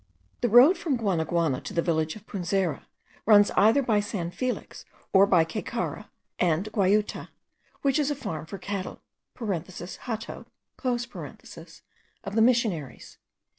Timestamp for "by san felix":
3.83-4.83